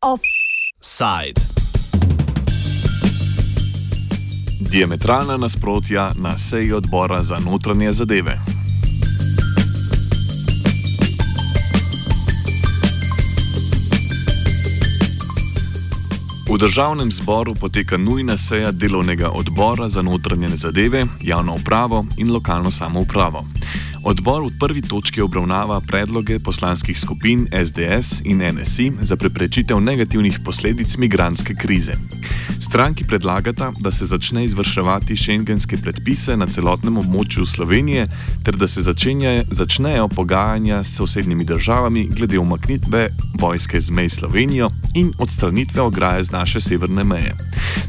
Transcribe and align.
Offside. 0.00 1.40
Diametralna 4.60 5.36
nasprotja 5.36 6.12
na 6.16 6.38
seji 6.38 6.72
odbora 6.72 7.22
za 7.22 7.38
notranje 7.38 7.92
zadeve. 7.92 8.40
V 16.50 16.58
državnem 16.58 17.12
zboru 17.12 17.54
poteka 17.54 17.96
nujna 17.96 18.36
seja 18.36 18.72
delovnega 18.72 19.28
odbora 19.30 19.88
za 19.88 20.02
notranje 20.02 20.48
zadeve, 20.56 21.06
javno 21.22 21.54
upravo 21.54 22.06
in 22.16 22.32
lokalno 22.32 22.70
samoupravo. 22.70 23.44
Odbor 24.04 24.48
v 24.48 24.56
prvi 24.58 24.80
točki 24.80 25.20
obravnava 25.20 25.80
predloge 25.80 26.38
poslanskih 26.40 26.98
skupin 26.98 27.44
SDS 27.52 28.22
in 28.24 28.40
NSI 28.40 28.92
za 29.02 29.16
preprečitev 29.16 29.80
negativnih 29.80 30.38
posledic 30.44 30.96
migranske 30.96 31.54
krize. 31.54 31.92
Stranki 32.60 33.04
predlagata, 33.04 33.72
da 33.80 33.90
se 33.90 34.04
začne 34.04 34.44
izvrševati 34.44 35.16
šengenske 35.16 35.76
predpise 35.76 36.36
na 36.36 36.46
celotnem 36.46 36.96
območju 36.98 37.44
Slovenije, 37.46 38.06
ter 38.44 38.56
da 38.56 38.66
se 38.66 38.82
začenja, 38.82 39.44
začnejo 39.50 40.08
pogajanja 40.08 40.84
s 40.84 40.96
sosednjimi 40.96 41.44
državami 41.44 42.08
glede 42.16 42.38
umaknitve 42.38 43.08
vojske 43.40 43.80
z 43.80 43.90
mej 43.90 44.08
Slovenijo 44.08 44.70
in 44.94 45.12
odstranitve 45.18 45.82
ograje 45.82 46.24
z 46.24 46.30
naše 46.30 46.60
severne 46.60 47.04
meje. 47.04 47.34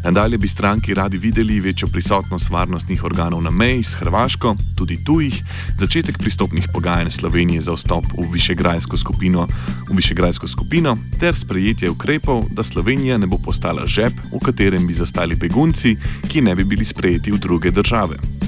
Nadalje 0.03 0.37
bi 0.37 0.47
stranki 0.47 0.93
radi 0.93 1.17
videli 1.17 1.59
večjo 1.59 1.87
prisotnost 1.87 2.49
varnostnih 2.49 3.03
organov 3.03 3.41
na 3.43 3.51
meji 3.51 3.83
s 3.83 3.95
Hrvaško, 3.95 4.55
tudi 4.75 5.03
tujih, 5.03 5.43
začetek 6.01 6.17
pristopnih 6.17 6.65
pogajanj 6.73 7.13
Slovenije 7.13 7.61
za 7.61 7.77
vstop 7.77 8.05
v 8.17 8.25
Višegrajsko 8.33 8.97
skupino, 8.97 9.45
v 9.85 9.93
Višegrajsko 9.93 10.47
skupino 10.49 10.97
ter 11.21 11.35
sprejetje 11.37 11.93
ukrepov, 11.93 12.49
da 12.49 12.65
Slovenija 12.65 13.21
ne 13.21 13.29
bo 13.29 13.37
postala 13.37 13.85
žep, 13.85 14.09
v 14.33 14.41
katerem 14.41 14.87
bi 14.89 14.97
zastali 14.97 15.37
begunci, 15.37 15.93
ki 16.25 16.41
ne 16.41 16.57
bi 16.57 16.65
bili 16.65 16.85
sprejeti 16.85 17.29
v 17.29 17.37
druge 17.37 17.69
države. 17.69 18.40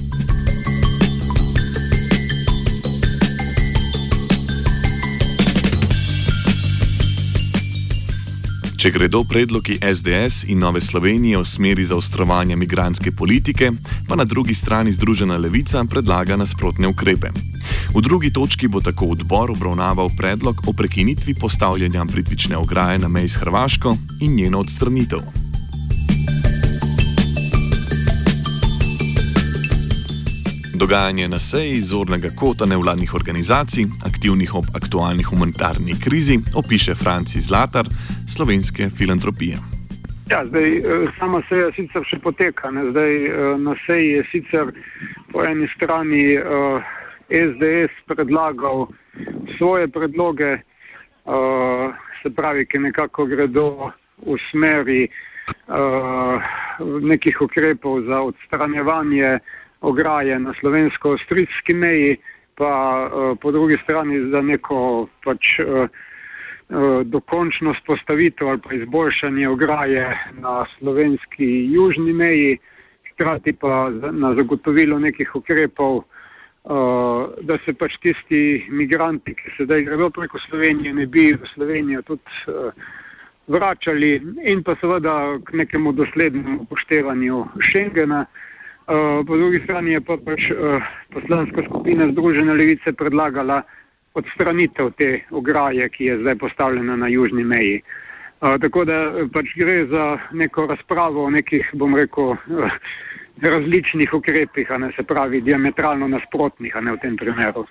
Če 8.83 8.89
gredo 8.91 9.21
predlogi 9.23 9.77
SDS 9.79 10.41
in 10.51 10.59
Nove 10.59 10.81
Slovenije 10.83 11.39
v 11.39 11.47
smeri 11.47 11.85
zaostrovanja 11.87 12.57
migranske 12.59 13.13
politike, 13.15 13.69
pa 14.09 14.17
na 14.19 14.25
drugi 14.27 14.51
strani 14.51 14.91
Združena 14.91 15.37
levica 15.39 15.79
predlaga 15.87 16.35
nasprotne 16.35 16.89
ukrepe. 16.91 17.31
V 17.95 18.03
drugi 18.03 18.33
točki 18.35 18.67
bo 18.67 18.81
tako 18.83 19.13
odbor 19.15 19.55
obravnaval 19.55 20.11
predlog 20.17 20.67
o 20.67 20.73
prekinitvi 20.75 21.31
postavljanja 21.39 22.03
pritvične 22.11 22.59
ograje 22.59 22.99
na 22.99 23.07
meji 23.07 23.31
s 23.31 23.39
Hrvaško 23.39 23.95
in 24.19 24.35
njeno 24.35 24.59
odstranitev. 24.59 25.42
Dogajanje 30.75 31.27
na 31.27 31.39
seji 31.39 31.81
zornega 31.81 32.29
kota 32.39 32.65
nevladnih 32.65 33.13
organizacij, 33.13 33.85
aktivnih 34.09 34.55
ob 34.55 34.65
aktualni 34.75 35.23
humanitarni 35.23 35.93
krizi, 36.03 36.39
opiše 36.55 36.95
Franci 36.95 37.39
Zlatar, 37.39 37.85
slovenske 38.35 38.89
filantropije. 38.97 39.57
Ja, 40.31 40.45
zdaj, 40.45 40.77
eh, 40.77 40.83
sama 41.19 41.41
seja 41.49 41.69
sicer 41.75 42.01
še 42.09 42.17
poteka. 42.19 42.71
Ne? 42.71 42.89
Zdaj, 42.89 43.13
eh, 43.23 43.57
na 43.57 43.75
seji 43.85 44.09
je 44.17 44.23
sicer 44.31 44.73
po 45.31 45.43
eni 45.45 45.67
strani 45.75 46.37
uh, 46.37 46.81
eh, 47.29 47.45
SDS 47.49 47.93
predlagal 48.05 48.87
svoje 49.57 49.87
predloge, 49.87 50.57
uh, 51.25 51.93
se 52.21 52.29
pravi, 52.29 52.65
ki 52.65 52.79
nekako 52.79 53.25
gredo 53.25 53.91
v 54.25 54.37
smeri 54.51 55.07
uh, 55.67 56.37
nekih 57.01 57.41
ukrepov 57.41 58.05
za 58.05 58.21
odstranjevanje 58.21 59.39
ograje 59.83 60.39
na 60.39 60.53
slovensko-avstrijski 60.59 61.75
meji, 61.75 62.17
pa 62.55 62.71
uh, 62.71 63.37
po 63.41 63.51
drugi 63.51 63.77
strani 63.83 64.29
za 64.31 64.41
neko 64.41 65.07
pač. 65.23 65.59
Uh, 65.59 65.87
dokončno 67.03 67.73
spostavitev 67.83 68.47
ali 68.47 68.59
pa 68.63 68.73
izboljšanje 68.73 69.49
ograje 69.49 70.17
na 70.31 70.63
slovenski 70.77 71.49
južni 71.73 72.13
meji, 72.13 72.57
hkrati 73.11 73.53
pa 73.53 73.89
na 74.11 74.33
zagotovilo 74.35 74.99
nekih 74.99 75.35
ukrepov, 75.35 76.01
da 77.41 77.57
se 77.65 77.73
pač 77.73 77.97
tisti 78.01 78.65
migranti, 78.71 79.35
ki 79.35 79.51
sedaj 79.57 79.83
gredo 79.83 80.09
preko 80.09 80.39
Slovenije, 80.47 80.93
ne 80.93 81.05
bi 81.05 81.33
v 81.35 81.49
Slovenijo 81.53 82.01
tudi 82.01 82.23
vračali 83.47 84.13
in 84.47 84.63
pa 84.63 84.75
seveda 84.81 85.37
k 85.45 85.53
nekemu 85.53 85.91
doslednemu 85.91 86.61
upoštevanju 86.61 87.45
Schengena. 87.59 88.21
Uh, 88.21 88.52
po 89.27 89.37
drugi 89.37 89.61
strani 89.63 89.91
je 89.91 90.01
pa 90.01 90.17
pač 90.17 90.49
uh, 90.51 90.83
poslanska 91.13 91.63
skupina 91.69 92.07
Združene 92.11 92.53
levice 92.53 92.93
predlagala 92.93 93.61
odstranitev 94.13 94.91
te 94.97 95.23
ograje, 95.31 95.89
ki 95.89 96.09
je 96.09 96.19
zdaj 96.21 96.35
postavljena 96.35 96.95
na 96.95 97.07
južni 97.07 97.43
meji. 97.43 97.81
Uh, 98.41 98.57
tako 98.61 98.85
da 98.85 99.27
pač 99.33 99.55
gre 99.55 99.85
za 99.87 100.17
neko 100.31 100.67
razpravo 100.67 101.25
o 101.25 101.29
nekih, 101.29 101.69
bom 101.73 101.95
rekel, 101.95 102.35
uh, 102.35 102.77
različnih 103.41 104.13
ukrepih, 104.13 104.71
a 104.71 104.77
ne 104.77 104.91
se 104.95 105.03
pravi 105.03 105.41
diametralno 105.41 106.07
nasprotnih, 106.07 106.75
a 106.75 106.81
ne 106.81 106.91
v 106.91 107.01
tem 107.01 107.17
primeru. 107.17 107.65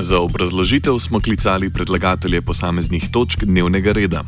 Za 0.00 0.20
obrazložitev 0.20 0.98
smo 0.98 1.20
klicali 1.20 1.70
predlagatelje 1.70 2.42
posameznih 2.42 3.08
točk 3.12 3.44
dnevnega 3.44 3.92
reda. 3.92 4.22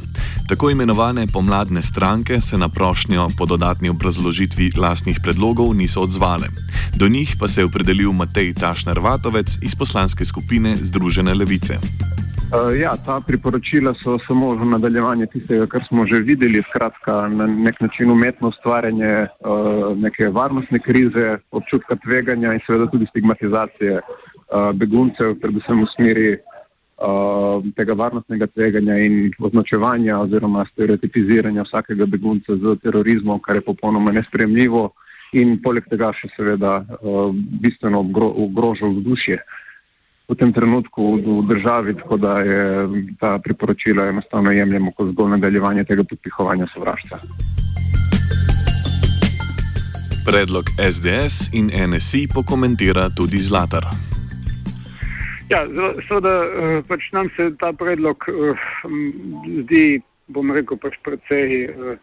Tako 0.49 0.71
imenovane 0.71 1.27
pomladne 1.33 1.83
stranke 1.83 2.41
se 2.41 2.59
na 2.59 2.69
prošnjo 2.69 3.29
po 3.39 3.47
dodatni 3.47 3.89
obrazložitvi 3.89 4.71
lastnih 4.77 5.21
predlogov 5.23 5.75
niso 5.75 6.01
odzvale. 6.01 6.47
Do 6.97 7.09
njih 7.09 7.37
pa 7.41 7.49
se 7.49 7.61
je 7.61 7.65
opredelil 7.65 8.13
Matej 8.13 8.55
Tašner 8.55 8.99
Vatovec 8.99 9.59
iz 9.63 9.75
poslanske 9.75 10.25
skupine 10.25 10.77
Združene 10.77 11.35
levice. 11.35 11.79
Uh, 12.53 12.81
ja, 12.81 12.93
ta 13.07 13.21
priporočila 13.21 13.95
so 14.05 14.19
samo 14.27 14.53
v 14.55 14.65
nadaljevanje 14.65 15.27
tistega, 15.27 15.67
kar 15.67 15.81
smo 15.89 16.05
že 16.07 16.21
videli, 16.21 16.61
skratka, 16.69 17.29
na 17.29 17.47
nek 17.47 17.81
način 17.81 18.11
umetno 18.11 18.49
ustvarjanje 18.49 19.27
neke 19.97 20.29
varnostne 20.29 20.79
krize, 20.79 21.39
občutka 21.51 21.97
tveganja 22.05 22.53
in 22.53 22.61
seveda 22.67 22.91
tudi 22.91 23.07
stigmatizacije 23.09 24.01
beguncev, 24.75 25.37
predvsem 25.41 25.81
v 25.81 25.89
smeri 25.97 26.27
uh, 26.35 27.63
tega 27.77 27.95
varnostnega 27.95 28.47
tveganja 28.53 28.99
in 29.05 29.31
označevanja 29.41 30.19
oziroma 30.27 30.67
stereotipiziranja 30.73 31.65
vsakega 31.69 32.07
begunca 32.07 32.57
z 32.57 32.77
terorizmom, 32.83 33.41
kar 33.41 33.57
je 33.57 33.67
popolnoma 33.71 34.13
nespremljivo 34.13 34.91
in 35.33 35.57
poleg 35.65 35.89
tega 35.89 36.13
še 36.17 36.29
seveda 36.37 36.83
uh, 36.85 37.33
bistveno 37.35 38.05
ogroža 38.47 38.93
vzdušje 38.93 39.41
v 40.29 40.35
tem 40.39 40.53
trenutku 40.53 41.21
v 41.21 41.45
državi, 41.49 41.95
tako 42.01 42.17
da 42.17 42.41
je 42.41 42.63
ta 43.21 43.39
priporočila 43.39 44.09
enostavno 44.09 44.51
jemljemo 44.51 44.93
kot 44.97 45.13
zgolj 45.13 45.31
nadaljevanje 45.37 45.85
tega 45.85 46.05
podpihovanja 46.09 46.67
sovraštva. 46.75 47.19
Predlog 50.25 50.65
SDS 50.79 51.51
in 51.53 51.69
NSI 51.91 52.29
pokomentira 52.35 53.11
tudi 53.11 53.43
Zlatar. 53.43 54.12
Ja, 55.53 55.67
seveda 56.09 56.33
eh, 56.49 56.79
pač 56.89 57.11
nam 57.13 57.29
se 57.37 57.51
ta 57.61 57.73
predlog 57.77 58.25
uh, 58.33 58.57
zdi, 59.63 60.01
bom 60.33 60.49
rekel, 60.57 60.79
pač 60.81 60.97
precej 61.05 61.67
uh, 61.69 61.99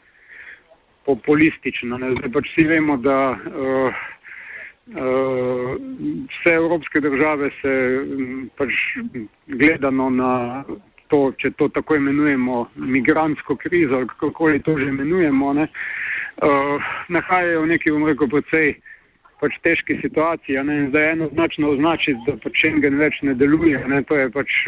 populističen. 1.07 1.95
Zdaj 1.97 2.29
pač 2.35 2.49
vsi 2.51 2.67
vemo, 2.69 2.99
da 3.01 3.17
vse 4.89 6.51
evropske 6.53 7.01
države 7.01 7.49
se 7.61 7.73
pač 8.57 8.73
gledano 9.47 10.09
na 10.13 10.31
to, 11.13 11.19
če 11.37 11.51
to 11.57 11.69
tako 11.73 11.97
imenujemo, 11.97 12.63
migransko 12.75 13.55
krizo 13.61 13.99
ali 14.01 14.09
kako 14.09 14.51
to 14.65 14.77
že 14.77 14.89
imenujemo, 14.89 15.53
ne, 15.53 15.67
nahajajo 17.09 17.61
v 17.65 17.71
neki, 17.73 17.93
bom 17.93 18.07
rekel, 18.09 18.31
precej 18.33 18.73
pač 19.39 19.55
težki 19.63 19.99
situaciji. 20.01 20.61
Ne? 20.63 20.77
Zdaj 20.89 21.11
enoznačno 21.15 21.73
označiti, 21.75 22.19
da 22.27 22.37
pač 22.43 22.61
Schengen 22.61 22.99
več 22.99 23.19
ne 23.23 23.35
deluje. 23.39 23.79
Ne? 23.87 24.03
To 24.09 24.19
je 24.19 24.29
pač 24.35 24.63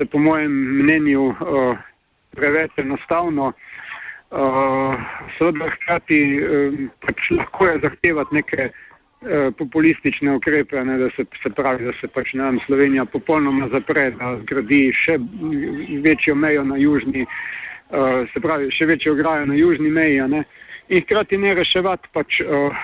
se 0.00 0.06
po 0.06 0.18
mojem 0.18 0.52
mnenju 0.80 1.26
uh, 1.28 1.76
preveč 2.36 2.78
enostavno. 2.80 3.52
Uh, 4.30 4.94
Seveda 5.36 5.66
hkrati 5.74 6.20
uh, 6.36 6.78
pač 7.04 7.30
lahko 7.34 7.66
je 7.66 7.80
zahtevati 7.82 8.34
neke 8.38 8.68
uh, 8.70 9.50
populistične 9.58 10.36
ukrepe, 10.38 10.84
ne? 10.84 10.98
da 10.98 11.10
se, 11.16 11.26
se 11.42 11.50
pravi, 11.50 11.84
da 11.84 11.92
se 12.00 12.08
pač 12.08 12.32
ne 12.38 12.46
vem, 12.46 12.60
Slovenija 12.66 13.04
popolnoma 13.12 13.68
zapre, 13.74 14.10
da 14.16 14.36
zgradi 14.44 14.86
še 15.02 15.18
večjo 16.06 16.38
mejo 16.38 16.64
na 16.64 16.78
južni 16.80 17.26
uh, 17.26 18.22
se 18.32 18.40
pravi, 18.40 18.70
še 18.72 18.86
večjo 18.86 19.18
ograjo 19.18 19.50
na 19.50 19.58
južni 19.58 19.90
meji, 19.90 20.22
ne, 20.30 20.44
in 20.90 21.04
hkrati 21.04 21.38
ne 21.38 21.54
reševati 21.54 22.10
pač 22.12 22.40
uh, 22.42 22.80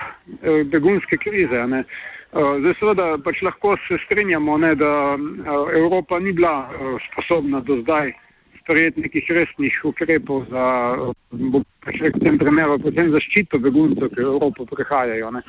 begunske 0.71 1.19
krize. 1.19 1.63
Uh, 1.67 2.59
zdaj, 2.61 2.75
seveda, 2.79 3.07
pač 3.23 3.41
lahko 3.43 3.75
se 3.87 3.99
strinjamo, 4.05 4.57
ne, 4.63 4.73
da 4.79 4.91
uh, 5.15 5.73
Evropa 5.79 6.19
ni 6.19 6.33
bila 6.35 6.55
uh, 6.67 6.95
sposobna 7.07 7.61
do 7.67 7.81
zdaj 7.83 8.13
sprejeti 8.61 9.01
nekih 9.01 9.29
resnih 9.31 9.75
ukrepov 9.83 10.45
za, 10.51 10.65
uh, 10.99 11.13
v 11.31 12.19
tem 12.23 12.39
primeru, 12.39 12.79
predvsem 12.83 13.13
zaščito 13.15 13.59
beguncev, 13.63 14.11
ki 14.11 14.23
v 14.23 14.31
Evropo 14.33 14.67
prihajajo. 14.71 15.31
Ne. 15.31 15.43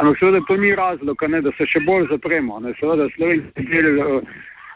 Ampak 0.00 0.20
seveda 0.20 0.44
to 0.48 0.56
ni 0.60 0.72
razlog, 0.76 1.24
ne, 1.28 1.40
da 1.44 1.52
se 1.56 1.68
še 1.68 1.84
bolj 1.88 2.08
zapremo. 2.12 2.60
Ne. 2.64 2.76
Seveda, 2.80 3.08
Slovenci 3.16 3.68
del. 3.72 4.00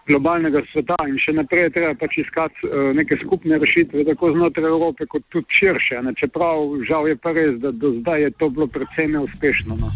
Globalnega 0.09 0.61
sveta 0.73 0.99
in 1.09 1.17
še 1.17 1.33
naprej 1.33 1.71
treba 1.73 1.95
pač 1.97 2.19
iskati 2.21 2.69
uh, 2.69 2.93
neke 2.97 3.17
skupne 3.25 3.59
rešitve, 3.59 4.05
tako 4.05 4.35
znotraj 4.37 4.69
Evrope, 4.69 5.07
kot 5.09 5.25
tudi 5.33 5.49
širše. 5.61 6.03
Ne? 6.05 6.13
Čeprav 6.21 6.77
žal 6.89 7.09
je 7.09 7.17
pa 7.17 7.33
res, 7.33 7.57
da 7.63 7.73
do 7.73 7.97
zdaj 8.01 8.29
je 8.29 8.31
to 8.39 8.51
bilo 8.53 8.69
predvsem 8.69 9.17
neuspešno. 9.17 9.81
No? 9.81 9.89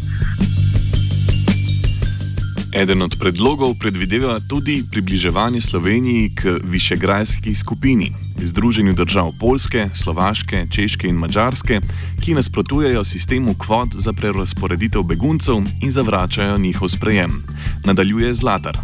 Eden 2.69 3.01
od 3.01 3.17
predlogov 3.17 3.81
predvideva 3.81 4.37
tudi 4.45 4.85
približevanje 4.91 5.61
Sloveniji 5.61 6.29
k 6.37 6.57
višegrajski 6.63 7.55
skupini, 7.55 8.13
Združenju 8.37 8.93
držav 8.93 9.33
Polske, 9.39 9.89
Slovaške, 9.93 10.65
Češke 10.69 11.09
in 11.09 11.17
Mačarske, 11.17 11.81
ki 12.21 12.37
nasprotujejo 12.37 13.03
sistemu 13.03 13.57
kvot 13.57 13.97
za 13.97 14.13
prerasporeditev 14.13 15.01
beguncev 15.03 15.65
in 15.81 15.91
zavračajo 15.91 16.57
njihov 16.57 16.93
sprejem. 16.93 17.41
Nadaljuje 17.85 18.33
Zlatar. 18.33 18.77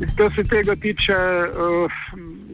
Kar 0.00 0.32
se 0.32 0.44
tega 0.44 0.74
tiče, 0.80 1.12
uh, 1.12 1.92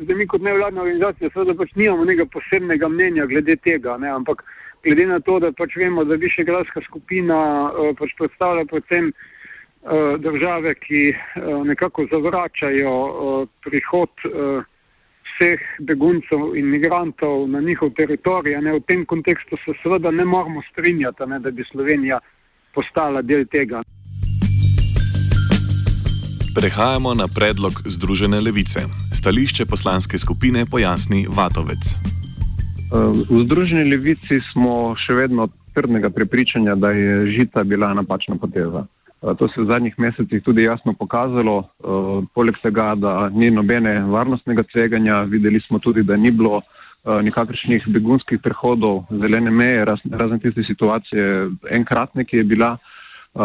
zdaj 0.02 0.16
mi 0.16 0.26
kot 0.26 0.42
nevladna 0.42 0.82
organizacija, 0.82 1.30
seveda 1.30 1.54
pač 1.54 1.74
nimamo 1.78 2.04
nekega 2.04 2.26
posebnega 2.32 2.88
mnenja 2.90 3.26
glede 3.30 3.54
tega, 3.62 3.94
ne, 4.02 4.10
ampak 4.10 4.42
glede 4.82 5.06
na 5.06 5.20
to, 5.22 5.38
da 5.38 5.52
pač 5.54 5.76
vemo, 5.78 6.02
da 6.04 6.18
višegradska 6.18 6.82
skupina 6.88 7.38
uh, 7.70 7.92
pač 7.98 8.16
predstavlja 8.18 8.66
predvsem 8.70 9.12
uh, 9.12 10.16
države, 10.18 10.74
ki 10.82 11.02
uh, 11.12 11.62
nekako 11.68 12.08
zavračajo 12.10 12.94
uh, 13.06 13.36
prihod 13.62 14.26
uh, 14.26 14.66
vseh 15.36 15.62
beguncev 15.86 16.56
in 16.58 16.66
migrantov 16.74 17.46
na 17.50 17.60
njihov 17.60 17.94
teritorij. 17.94 18.58
Ne, 18.58 18.74
v 18.80 18.82
tem 18.90 19.06
kontekstu 19.06 19.58
se 19.62 19.76
seveda 19.84 20.10
ne 20.10 20.24
moramo 20.24 20.66
strinjati, 20.72 21.30
ne, 21.30 21.38
da 21.38 21.54
bi 21.54 21.66
Slovenija 21.70 22.18
postala 22.74 23.22
del 23.22 23.46
tega. 23.46 23.86
Prehajamo 26.56 27.12
na 27.14 27.28
predlog 27.28 27.72
Združene 27.84 28.40
levice. 28.40 28.80
Stališče 29.12 29.66
poslanske 29.68 30.18
skupine 30.18 30.64
pojasni 30.64 31.26
Vatovec. 31.28 31.84
V 33.28 33.44
Združeni 33.44 33.84
levici 33.84 34.40
smo 34.52 34.96
še 34.96 35.18
vedno 35.18 35.50
trdnega 35.76 36.08
prepričanja, 36.08 36.72
da 36.80 36.94
je 36.96 37.26
žita 37.36 37.60
bila 37.60 37.92
napačna 37.92 38.40
poteza. 38.40 38.86
To 39.20 39.48
se 39.52 39.60
v 39.60 39.68
zadnjih 39.68 40.00
mesecih 40.00 40.40
tudi 40.40 40.64
jasno 40.64 40.96
pokazalo. 40.96 41.68
Poleg 42.32 42.56
tega, 42.64 42.94
da 42.96 43.28
ni 43.28 43.52
nobene 43.52 44.00
varnostnega 44.08 44.64
tveganja, 44.72 45.26
videli 45.28 45.60
smo 45.68 45.78
tudi, 45.78 46.08
da 46.08 46.16
ni 46.16 46.32
bilo 46.32 46.62
nikakršnih 47.04 47.84
begunskih 47.92 48.40
prehodov 48.40 49.04
zelene 49.12 49.52
meje, 49.52 49.84
razen 49.84 50.40
tiste 50.40 50.64
situacije 50.64 51.50
enkratne, 51.68 52.24
ki 52.24 52.40
je 52.40 52.52
bila. 52.56 52.78
Uh, 53.36 53.42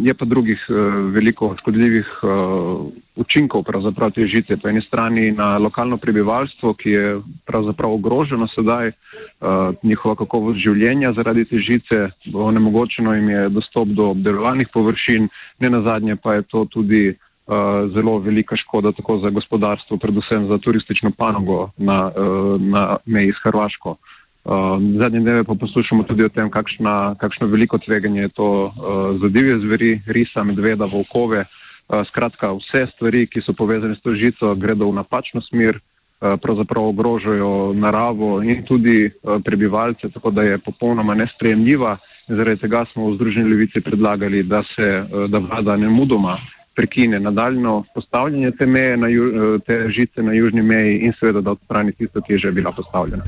je 0.00 0.14
pa 0.14 0.24
drugih 0.24 0.56
uh, 0.68 0.76
veliko 1.12 1.50
škodljivih 1.60 2.06
uh, 2.22 2.86
učinkov 3.20 3.62
pravzaprav 3.62 4.14
te 4.16 4.24
žice. 4.24 4.56
Po 4.56 4.70
eni 4.72 4.80
strani 4.80 5.34
na 5.36 5.58
lokalno 5.58 5.98
prebivalstvo, 6.00 6.72
ki 6.80 6.90
je 6.90 7.18
pravzaprav 7.44 7.92
ogroženo 7.92 8.48
sedaj, 8.54 8.88
uh, 8.88 9.76
njihova 9.82 10.16
kakovost 10.16 10.64
življenja 10.64 11.12
zaradi 11.12 11.44
te 11.44 11.60
žice, 11.60 12.08
onemogočeno 12.32 13.12
jim 13.12 13.28
je 13.30 13.44
dostop 13.52 13.92
do 13.92 14.08
obdelovalnih 14.14 14.72
površin, 14.72 15.28
ne 15.60 15.70
na 15.70 15.82
zadnje 15.84 16.16
pa 16.16 16.38
je 16.38 16.48
to 16.48 16.64
tudi 16.64 17.04
uh, 17.12 17.92
zelo 17.92 18.18
velika 18.24 18.56
škoda 18.56 18.96
tako 18.96 19.18
za 19.26 19.30
gospodarstvo, 19.30 20.00
predvsem 20.00 20.48
za 20.48 20.58
turistično 20.58 21.12
panogo 21.18 21.68
na, 21.76 22.00
uh, 22.08 22.56
na 22.60 22.96
meji 23.04 23.36
s 23.36 23.44
Hrvaško. 23.44 23.98
Uh, 24.44 24.76
zadnje 25.00 25.20
dneve 25.20 25.44
pa 25.44 25.54
poslušamo 25.54 26.02
tudi 26.04 26.24
o 26.24 26.28
tem, 26.28 26.50
kakšna, 26.50 27.14
kakšno 27.16 27.46
veliko 27.48 27.78
tveganje 27.78 28.20
je 28.20 28.28
to 28.28 28.48
uh, 28.68 28.72
za 29.20 29.28
divje 29.28 29.58
zveri, 29.58 30.02
risa, 30.06 30.44
medveda, 30.44 30.84
volkove. 30.84 31.46
Uh, 31.88 32.04
skratka, 32.08 32.52
vse 32.52 32.86
stvari, 32.92 33.24
ki 33.26 33.40
so 33.40 33.56
povezane 33.56 33.96
s 33.96 34.04
to 34.04 34.12
žico, 34.12 34.52
gredo 34.54 34.90
v 34.90 35.00
napačno 35.00 35.40
smer, 35.48 35.80
uh, 35.80 36.36
pravzaprav 36.36 36.90
ogrožajo 36.92 37.72
naravo 37.72 38.42
in 38.42 38.60
tudi 38.68 39.08
uh, 39.08 39.40
prebivalce, 39.44 40.12
tako 40.12 40.30
da 40.30 40.42
je 40.42 40.58
popolnoma 40.58 41.14
nesprejemljiva. 41.14 41.96
Zaradi 42.28 42.60
tega 42.60 42.84
smo 42.92 43.08
v 43.08 43.16
Združeni 43.16 43.48
levici 43.48 43.80
predlagali, 43.80 44.42
da 44.42 44.60
se 44.76 44.88
da 45.28 45.38
vlada 45.38 45.76
ne 45.76 45.88
mudoma 45.88 46.36
prekine 46.76 47.20
nadaljno 47.20 47.84
postavljanje 47.94 48.50
te, 48.50 48.66
meje 48.66 48.96
na 48.96 49.08
ju, 49.08 49.58
te 49.66 49.88
žice 49.88 50.22
na 50.22 50.32
južni 50.32 50.62
meji 50.62 50.98
in 50.98 51.12
seveda 51.20 51.40
da 51.40 51.56
odstrani 51.56 51.92
tisto, 51.92 52.20
ki 52.20 52.32
je 52.32 52.38
že 52.38 52.52
bila 52.52 52.72
postavljena. 52.72 53.24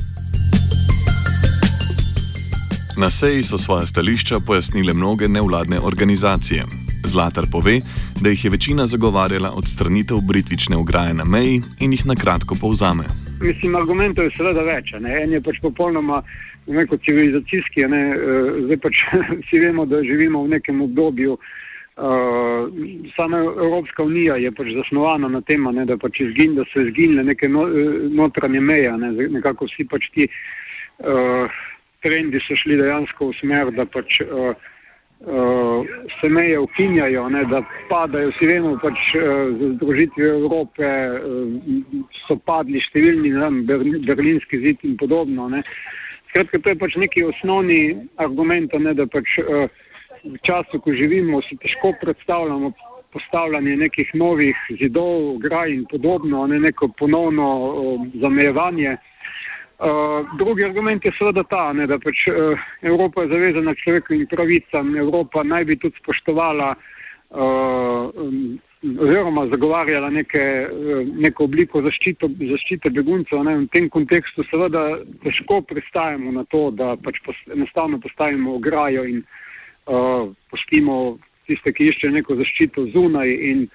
Na 2.99 3.09
seji 3.09 3.43
so 3.43 3.57
svoje 3.57 3.85
stališča 3.85 4.39
pojasnile 4.47 4.93
mnoge 4.93 5.27
nevladne 5.27 5.79
organizacije. 5.79 6.63
Zlatar 7.05 7.43
pove, 7.51 7.75
da 8.21 8.29
jih 8.29 8.45
je 8.45 8.51
večina 8.51 8.85
zagovarjala 8.85 9.51
odstranitev 9.51 10.17
britvične 10.29 10.77
ograje 10.77 11.13
na 11.13 11.25
meji 11.25 11.61
in 11.79 11.91
jih 11.91 12.05
na 12.05 12.15
kratko 12.15 12.55
povzame. 12.61 13.03
Mislim, 13.41 13.75
argumentov 13.75 14.25
je 14.25 14.31
seveda 14.37 14.63
več. 14.65 14.95
Ne? 14.99 15.13
En 15.23 15.33
je 15.33 15.41
pač 15.41 15.61
popolnoma 15.61 16.23
neko 16.67 16.97
civilizacijski, 16.97 17.85
ne? 17.85 18.01
Eh, 18.01 18.49
zdaj 18.65 18.81
pač 18.87 19.03
vsi 19.43 19.61
vemo, 19.67 19.85
da 19.85 20.01
živimo 20.01 20.43
v 20.43 20.55
nekem 20.57 20.81
obdobju. 20.81 21.37
Uh, 21.97 22.69
sama 23.15 23.37
Evropska 23.37 24.03
unija 24.03 24.35
je 24.37 24.51
pač 24.51 24.67
zasnovana 24.73 25.27
na 25.27 25.41
tem, 25.41 25.63
ne, 25.73 25.85
da, 25.85 25.97
pač 25.97 26.19
izgin, 26.21 26.53
da 26.53 26.65
so 26.69 26.81
izginile 26.81 27.23
neke 27.23 27.49
no, 27.49 27.63
eh, 27.65 28.03
notranje 28.13 28.61
meje, 28.61 28.91
ne, 29.01 29.09
nekako 29.33 29.65
vsi 29.65 29.85
pač 29.89 30.05
ti 30.13 30.27
uh, 30.29 31.57
trendi 32.07 32.41
so 32.47 32.55
šli 32.63 32.79
dejansko 32.79 33.29
v 33.29 33.37
smer, 33.41 33.71
da 33.75 33.85
pač 33.85 34.21
uh, 34.23 34.55
uh, 35.19 35.85
se 36.21 36.29
meje 36.29 36.59
ukinjajo, 36.59 37.29
ne, 37.29 37.43
da 37.51 37.61
padajo. 37.89 38.31
Vsi 38.35 38.49
vemo, 38.53 38.75
pač 38.81 39.13
uh, 39.15 39.23
z 39.57 39.71
združitvijo 39.75 40.33
Evrope 40.41 40.87
uh, 40.87 42.09
so 42.27 42.39
padli 42.47 42.81
številni, 42.89 43.33
ne 43.35 43.43
vem, 43.45 44.03
berlinski 44.07 44.61
zid 44.65 44.83
in 44.87 44.97
podobno. 44.99 45.49
Ne. 45.53 45.63
Skratka, 46.31 46.59
to 46.59 46.73
je 46.73 46.81
pač 46.83 46.97
neki 46.99 47.25
osnovni 47.27 47.81
argument, 48.23 48.73
ne, 48.79 48.93
da 48.97 49.07
pač 49.09 49.39
uh, 49.43 49.65
v 50.27 50.37
času, 50.45 50.81
ko 50.83 50.93
živimo, 50.95 51.41
si 51.47 51.57
težko 51.61 51.93
predstavljamo 52.01 52.73
postavljanje 53.15 53.77
nekih 53.79 54.09
novih 54.19 54.57
zidov, 54.81 55.37
graj 55.41 55.71
in 55.73 55.85
podobno, 55.89 56.45
ne 56.47 56.59
neko 56.59 56.91
ponovno 56.99 57.47
uh, 57.47 58.07
zamejevanje. 58.23 58.97
Uh, 59.77 60.25
drugi 60.37 60.65
argument 60.65 61.05
je 61.05 61.11
seveda 61.19 61.43
ta, 61.43 61.73
ne, 61.73 61.85
da 61.85 61.99
pač 62.01 62.23
uh, 62.31 62.61
Evropa 62.81 63.21
je 63.23 63.29
zavezana 63.29 63.75
človekovim 63.77 64.23
pravicam, 64.31 64.95
Evropa 64.97 65.43
naj 65.45 65.67
bi 65.69 65.75
tudi 65.77 65.99
spoštovala 66.01 66.71
uh, 66.73 68.09
oziroma 69.05 69.43
zagovarjala 69.51 70.09
neke, 70.09 70.41
uh, 70.65 71.03
neko 71.21 71.45
obliko 71.45 71.83
zaščito, 71.85 72.25
zaščite 72.53 72.89
beguncev. 72.89 73.43
Ne, 73.45 73.53
v 73.67 73.69
tem 73.77 73.85
kontekstu 73.93 74.47
seveda 74.49 74.97
težko 75.21 75.61
pristajamo 75.69 76.33
na 76.39 76.47
to, 76.49 76.71
da 76.73 76.95
pač 76.97 77.21
pos, 77.21 77.37
enostavno 77.53 78.01
postavimo 78.01 78.57
ograjo 78.57 79.05
in 79.05 79.21
uh, 79.21 80.25
pustimo 80.49 81.19
tiste, 81.45 81.69
ki 81.69 81.91
iščejo 81.91 82.17
neko 82.17 82.41
zaščito 82.41 82.89
zunaj 82.97 83.29
in, 83.29 83.67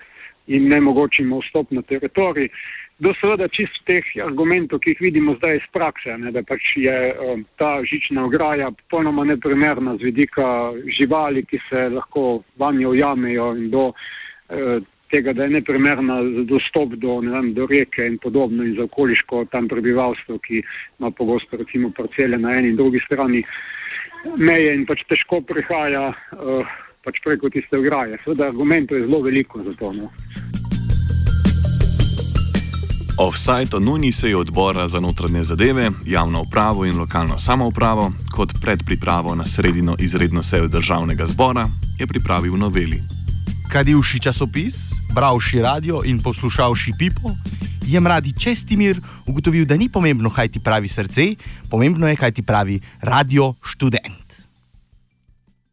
in 0.46 0.68
ne 0.68 0.80
mogočimo 0.80 1.40
vstop 1.40 1.70
na 1.70 1.82
teritorij. 1.82 2.48
Do 3.02 3.10
seveda 3.18 3.48
čist 3.50 3.82
teh 3.88 4.04
argumentov, 4.22 4.78
ki 4.82 4.92
jih 4.92 5.00
vidimo 5.08 5.34
zdaj 5.40 5.56
iz 5.58 5.66
prakse, 5.74 6.14
ne, 6.18 6.30
da 6.30 6.42
pač 6.46 6.74
je 6.78 6.96
um, 7.12 7.44
ta 7.58 7.80
žična 7.82 8.26
ograja 8.28 8.70
popolnoma 8.70 9.24
neprimerna 9.26 9.96
z 9.98 10.10
vidika 10.10 10.46
živali, 10.98 11.42
ki 11.44 11.58
se 11.68 11.88
lahko 11.90 12.42
vanjo 12.58 12.92
ujamejo 12.94 13.48
in 13.58 13.70
do 13.74 13.88
uh, 13.90 14.76
tega, 15.10 15.32
da 15.32 15.48
je 15.48 15.56
neprimerna 15.58 16.20
za 16.36 16.44
dostop 16.48 16.94
do, 17.02 17.20
ne 17.20 17.34
vem, 17.34 17.50
do 17.54 17.66
reke 17.66 18.06
in 18.06 18.18
podobno 18.22 18.64
in 18.64 18.76
za 18.76 18.86
okoliško 18.86 19.44
tam 19.50 19.68
prebivalstvo, 19.68 20.38
ki 20.38 20.62
ima 21.00 21.10
pogosto 21.10 21.56
recimo 21.56 21.90
parcele 21.96 22.38
na 22.38 22.54
eni 22.58 22.70
in 22.72 22.76
drugi 22.76 23.02
strani 23.06 23.42
meje 24.38 24.74
in 24.74 24.86
pač 24.86 25.02
težko 25.10 25.42
prihaja 25.42 26.06
uh, 26.12 26.78
pač 27.04 27.18
preko 27.24 27.50
tiste 27.50 27.78
ograje. 27.78 28.18
Seveda 28.24 28.48
argumentov 28.48 28.98
je 28.98 29.06
zelo 29.06 29.22
veliko 29.22 29.62
za 29.64 29.74
to. 29.78 29.92
No. 29.92 30.10
Offside 33.18 33.76
o 33.76 33.80
nujni 33.80 34.12
seji 34.12 34.34
odbora 34.34 34.88
za 34.88 35.00
notranje 35.00 35.42
zadeve, 35.42 35.90
javno 36.06 36.42
upravo 36.42 36.86
in 36.86 36.98
lokalno 36.98 37.38
samoupravo, 37.38 38.12
kot 38.32 38.52
predpripravo 38.62 39.34
na 39.34 39.46
sredino 39.46 39.96
izredno 39.98 40.42
sejo 40.42 40.68
državnega 40.68 41.26
zbora, 41.26 41.68
je 41.98 42.06
pripravil 42.06 42.56
noveli. 42.56 43.02
Kadivši 43.72 44.20
časopis, 44.20 44.74
bravši 45.14 45.62
radio 45.62 46.02
in 46.04 46.22
poslušalši 46.22 46.92
pipo, 46.98 47.30
je 47.86 48.00
mladi 48.00 48.32
Čestimir 48.38 49.00
ugotovil, 49.26 49.64
da 49.64 49.76
ni 49.76 49.88
pomembno, 49.88 50.30
kaj 50.30 50.48
ti 50.48 50.60
pravi 50.60 50.88
srce, 50.88 51.34
pomembno 51.70 52.08
je, 52.08 52.16
kaj 52.16 52.32
ti 52.32 52.42
pravi 52.42 52.80
radio 53.02 53.54
študent. 53.64 54.21